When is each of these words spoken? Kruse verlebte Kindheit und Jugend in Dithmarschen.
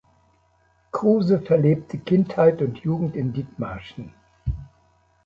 Kruse 0.91 1.39
verlebte 1.43 1.99
Kindheit 1.99 2.63
und 2.63 2.79
Jugend 2.79 3.15
in 3.15 3.33
Dithmarschen. 3.33 4.15